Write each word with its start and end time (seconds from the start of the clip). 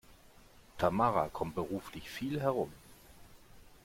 Tamara 0.79 1.27
kommt 1.29 1.53
beruflich 1.53 2.09
viel 2.09 2.41
herum. 2.41 2.73